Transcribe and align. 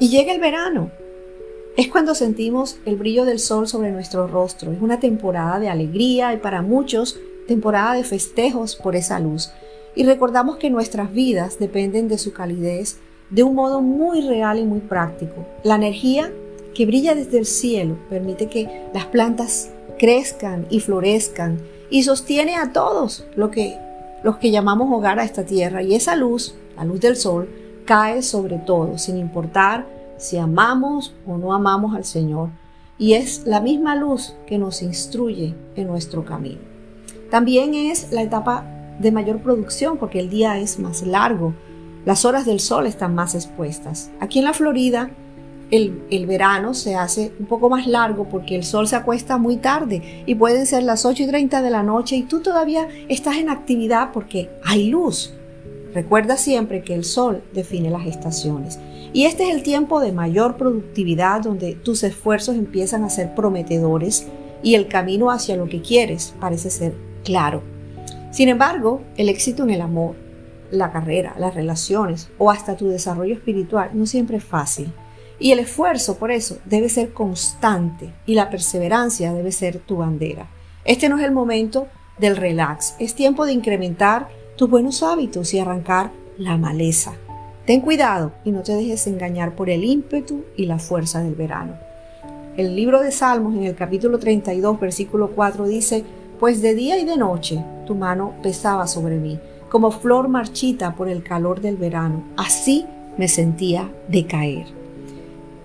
Y 0.00 0.10
llega 0.10 0.32
el 0.32 0.40
verano. 0.40 0.90
Es 1.76 1.88
cuando 1.88 2.14
sentimos 2.14 2.78
el 2.84 2.96
brillo 2.96 3.24
del 3.24 3.40
sol 3.40 3.66
sobre 3.66 3.90
nuestro 3.90 4.28
rostro. 4.28 4.72
Es 4.72 4.80
una 4.80 5.00
temporada 5.00 5.58
de 5.58 5.68
alegría 5.68 6.32
y 6.32 6.36
para 6.36 6.62
muchos 6.62 7.18
temporada 7.48 7.94
de 7.94 8.04
festejos 8.04 8.76
por 8.76 8.94
esa 8.94 9.18
luz. 9.18 9.50
Y 9.96 10.04
recordamos 10.04 10.58
que 10.58 10.70
nuestras 10.70 11.12
vidas 11.12 11.58
dependen 11.58 12.06
de 12.06 12.18
su 12.18 12.32
calidez 12.32 12.98
de 13.30 13.42
un 13.42 13.56
modo 13.56 13.80
muy 13.80 14.20
real 14.20 14.60
y 14.60 14.64
muy 14.64 14.80
práctico. 14.80 15.46
La 15.64 15.74
energía 15.74 16.32
que 16.74 16.86
brilla 16.86 17.16
desde 17.16 17.38
el 17.38 17.46
cielo 17.46 17.98
permite 18.08 18.46
que 18.46 18.86
las 18.94 19.06
plantas 19.06 19.70
crezcan 19.98 20.66
y 20.70 20.78
florezcan 20.78 21.58
y 21.90 22.04
sostiene 22.04 22.54
a 22.54 22.72
todos 22.72 23.26
lo 23.34 23.50
que, 23.50 23.76
los 24.22 24.36
que 24.36 24.52
llamamos 24.52 24.92
hogar 24.92 25.18
a 25.18 25.24
esta 25.24 25.44
tierra. 25.44 25.82
Y 25.82 25.96
esa 25.96 26.14
luz, 26.14 26.54
la 26.76 26.84
luz 26.84 27.00
del 27.00 27.16
sol, 27.16 27.48
cae 27.88 28.20
sobre 28.20 28.58
todo, 28.58 28.98
sin 28.98 29.16
importar 29.16 29.86
si 30.18 30.36
amamos 30.36 31.14
o 31.26 31.38
no 31.38 31.54
amamos 31.54 31.96
al 31.96 32.04
Señor. 32.04 32.50
Y 32.98 33.14
es 33.14 33.46
la 33.46 33.62
misma 33.62 33.96
luz 33.96 34.34
que 34.46 34.58
nos 34.58 34.82
instruye 34.82 35.54
en 35.74 35.86
nuestro 35.86 36.22
camino. 36.22 36.60
También 37.30 37.72
es 37.72 38.12
la 38.12 38.22
etapa 38.22 38.66
de 38.98 39.10
mayor 39.10 39.38
producción 39.38 39.96
porque 39.96 40.20
el 40.20 40.28
día 40.28 40.58
es 40.58 40.78
más 40.78 41.02
largo, 41.02 41.54
las 42.04 42.26
horas 42.26 42.44
del 42.44 42.60
sol 42.60 42.86
están 42.86 43.14
más 43.14 43.34
expuestas. 43.34 44.10
Aquí 44.20 44.38
en 44.38 44.44
la 44.44 44.52
Florida 44.52 45.10
el, 45.70 46.02
el, 46.10 46.26
verano 46.26 46.74
se 46.74 46.94
hace 46.94 47.32
un 47.38 47.46
poco 47.46 47.70
más 47.70 47.86
largo 47.86 48.24
porque 48.24 48.54
el 48.54 48.64
sol 48.64 48.86
se 48.86 48.96
acuesta 48.96 49.38
muy 49.38 49.56
tarde 49.56 50.24
y 50.26 50.34
pueden 50.34 50.66
ser 50.66 50.82
las 50.82 51.06
8 51.06 51.22
y 51.22 51.26
30 51.26 51.62
de 51.62 51.70
la 51.70 51.82
noche 51.82 52.16
y 52.16 52.22
tú 52.24 52.40
todavía 52.40 52.86
estás 53.08 53.36
en 53.36 53.48
actividad 53.48 54.10
porque 54.12 54.50
hay 54.64 54.88
luz. 54.88 55.32
Recuerda 55.94 56.36
siempre 56.36 56.82
que 56.82 56.94
el 56.94 57.04
sol 57.04 57.42
define 57.52 57.90
las 57.90 58.06
estaciones. 58.06 58.78
Y 59.12 59.24
este 59.24 59.48
es 59.48 59.54
el 59.54 59.62
tiempo 59.62 60.00
de 60.00 60.12
mayor 60.12 60.56
productividad 60.56 61.40
donde 61.40 61.74
tus 61.74 62.02
esfuerzos 62.02 62.56
empiezan 62.56 63.04
a 63.04 63.10
ser 63.10 63.34
prometedores 63.34 64.26
y 64.62 64.74
el 64.74 64.88
camino 64.88 65.30
hacia 65.30 65.56
lo 65.56 65.68
que 65.68 65.80
quieres 65.80 66.34
parece 66.40 66.70
ser 66.70 66.94
claro. 67.24 67.62
Sin 68.30 68.48
embargo, 68.48 69.02
el 69.16 69.28
éxito 69.28 69.62
en 69.62 69.70
el 69.70 69.80
amor, 69.80 70.14
la 70.70 70.92
carrera, 70.92 71.34
las 71.38 71.54
relaciones 71.54 72.28
o 72.36 72.50
hasta 72.50 72.76
tu 72.76 72.88
desarrollo 72.88 73.34
espiritual 73.34 73.90
no 73.94 74.06
siempre 74.06 74.36
es 74.36 74.44
fácil. 74.44 74.92
Y 75.40 75.52
el 75.52 75.60
esfuerzo 75.60 76.18
por 76.18 76.30
eso 76.30 76.58
debe 76.64 76.88
ser 76.88 77.12
constante 77.12 78.12
y 78.26 78.34
la 78.34 78.50
perseverancia 78.50 79.32
debe 79.32 79.52
ser 79.52 79.78
tu 79.78 79.96
bandera. 79.96 80.48
Este 80.84 81.08
no 81.08 81.16
es 81.18 81.24
el 81.24 81.32
momento 81.32 81.86
del 82.18 82.36
relax, 82.36 82.96
es 82.98 83.14
tiempo 83.14 83.46
de 83.46 83.52
incrementar 83.52 84.28
tus 84.58 84.68
buenos 84.68 85.04
hábitos 85.04 85.54
y 85.54 85.60
arrancar 85.60 86.10
la 86.36 86.56
maleza. 86.56 87.12
Ten 87.64 87.80
cuidado 87.80 88.32
y 88.44 88.50
no 88.50 88.62
te 88.62 88.74
dejes 88.74 89.06
engañar 89.06 89.54
por 89.54 89.70
el 89.70 89.84
ímpetu 89.84 90.44
y 90.56 90.66
la 90.66 90.80
fuerza 90.80 91.22
del 91.22 91.36
verano. 91.36 91.74
El 92.56 92.74
libro 92.74 93.00
de 93.00 93.12
Salmos 93.12 93.54
en 93.54 93.62
el 93.62 93.76
capítulo 93.76 94.18
32, 94.18 94.80
versículo 94.80 95.30
4 95.30 95.68
dice, 95.68 96.04
Pues 96.40 96.60
de 96.60 96.74
día 96.74 96.98
y 96.98 97.04
de 97.04 97.16
noche 97.16 97.64
tu 97.86 97.94
mano 97.94 98.34
pesaba 98.42 98.88
sobre 98.88 99.18
mí, 99.18 99.38
como 99.68 99.92
flor 99.92 100.26
marchita 100.26 100.96
por 100.96 101.08
el 101.08 101.22
calor 101.22 101.60
del 101.60 101.76
verano. 101.76 102.24
Así 102.36 102.84
me 103.16 103.28
sentía 103.28 103.88
decaer. 104.08 104.66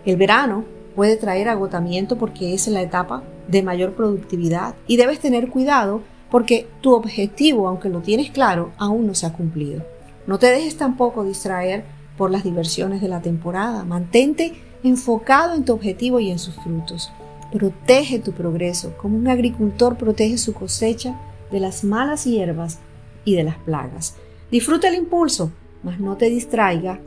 El 0.05 0.17
verano 0.17 0.65
puede 0.95 1.17
traer 1.17 1.49
agotamiento 1.49 2.19
porque 2.19 2.53
es 2.53 2.67
la 2.67 2.83
etapa 2.83 3.23
de 3.47 3.63
mayor 3.63 3.93
productividad 3.93 4.75
y 4.85 4.97
debes 4.97 5.19
tener 5.19 5.49
cuidado 5.49 6.01
porque 6.33 6.65
tu 6.81 6.95
objetivo, 6.95 7.67
aunque 7.67 7.89
lo 7.89 7.99
tienes 7.99 8.31
claro, 8.31 8.71
aún 8.79 9.05
no 9.05 9.13
se 9.13 9.27
ha 9.27 9.33
cumplido. 9.33 9.85
No 10.25 10.39
te 10.39 10.47
dejes 10.47 10.77
tampoco 10.77 11.23
distraer 11.23 11.85
por 12.17 12.31
las 12.31 12.43
diversiones 12.43 13.01
de 13.01 13.07
la 13.07 13.21
temporada. 13.21 13.83
Mantente 13.83 14.55
enfocado 14.83 15.53
en 15.53 15.63
tu 15.63 15.73
objetivo 15.73 16.19
y 16.19 16.31
en 16.31 16.39
sus 16.39 16.55
frutos. 16.55 17.11
Protege 17.51 18.17
tu 18.17 18.31
progreso, 18.31 18.97
como 18.97 19.15
un 19.15 19.27
agricultor 19.27 19.95
protege 19.95 20.39
su 20.39 20.55
cosecha 20.55 21.19
de 21.51 21.59
las 21.59 21.83
malas 21.83 22.23
hierbas 22.23 22.79
y 23.25 23.35
de 23.35 23.43
las 23.43 23.57
plagas. 23.57 24.15
Disfruta 24.49 24.87
el 24.87 24.95
impulso, 24.95 25.51
mas 25.83 25.99
no 25.99 26.17
te 26.17 26.31
distraiga 26.31 26.99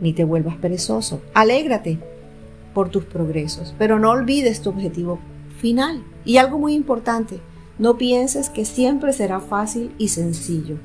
ni 0.00 0.12
te 0.12 0.24
vuelvas 0.24 0.56
perezoso. 0.56 1.22
Alégrate 1.34 2.00
por 2.74 2.88
tus 2.88 3.04
progresos, 3.04 3.76
pero 3.78 4.00
no 4.00 4.10
olvides 4.10 4.60
tu 4.60 4.70
objetivo 4.70 5.20
final. 5.60 6.02
Y 6.24 6.38
algo 6.38 6.58
muy 6.58 6.74
importante, 6.74 7.38
no 7.82 7.98
pienses 7.98 8.48
que 8.48 8.64
siempre 8.64 9.12
será 9.12 9.40
fácil 9.40 9.92
y 9.98 10.06
sencillo. 10.06 10.76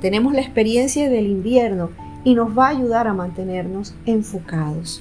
Tenemos 0.00 0.34
la 0.34 0.40
experiencia 0.40 1.08
del 1.08 1.26
invierno 1.26 1.90
y 2.24 2.34
nos 2.34 2.58
va 2.58 2.66
a 2.66 2.70
ayudar 2.70 3.06
a 3.06 3.14
mantenernos 3.14 3.94
enfocados. 4.04 5.00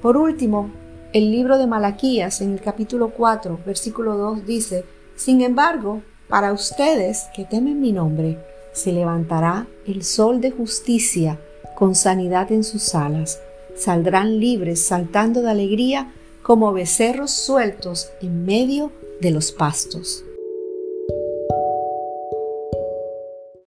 Por 0.00 0.16
último, 0.16 0.70
el 1.12 1.32
libro 1.32 1.58
de 1.58 1.66
Malaquías 1.66 2.40
en 2.42 2.52
el 2.52 2.60
capítulo 2.60 3.08
4, 3.08 3.58
versículo 3.66 4.16
2 4.16 4.46
dice, 4.46 4.84
Sin 5.16 5.40
embargo, 5.40 6.00
para 6.28 6.52
ustedes 6.52 7.24
que 7.34 7.44
temen 7.44 7.80
mi 7.80 7.90
nombre, 7.90 8.38
se 8.72 8.92
levantará 8.92 9.66
el 9.88 10.04
sol 10.04 10.40
de 10.40 10.52
justicia 10.52 11.40
con 11.74 11.96
sanidad 11.96 12.52
en 12.52 12.62
sus 12.62 12.94
alas. 12.94 13.40
Saldrán 13.74 14.38
libres 14.38 14.86
saltando 14.86 15.42
de 15.42 15.50
alegría 15.50 16.12
como 16.44 16.72
becerros 16.72 17.32
sueltos 17.32 18.10
en 18.22 18.44
medio 18.44 18.92
de 19.20 19.32
los 19.32 19.50
pastos. 19.50 20.24